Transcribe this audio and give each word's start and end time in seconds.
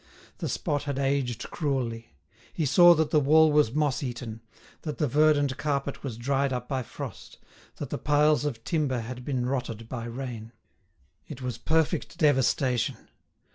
The 0.39 0.49
spot 0.49 0.85
had 0.85 0.97
aged 0.97 1.51
cruelly. 1.51 2.15
He 2.51 2.65
saw 2.65 2.95
that 2.95 3.11
the 3.11 3.19
wall 3.19 3.51
was 3.51 3.71
moss 3.75 4.01
eaten, 4.01 4.41
that 4.81 4.97
the 4.97 5.07
verdant 5.07 5.57
carpet 5.57 6.03
was 6.03 6.17
dried 6.17 6.51
up 6.51 6.67
by 6.67 6.81
frost, 6.81 7.37
that 7.75 7.91
the 7.91 7.99
piles 7.99 8.43
of 8.43 8.63
timber 8.63 9.01
had 9.01 9.23
been 9.23 9.45
rotted 9.45 9.87
by 9.87 10.05
rain. 10.05 10.53
It 11.27 11.43
was 11.43 11.59
perfect 11.59 12.17
devastation. 12.17 13.09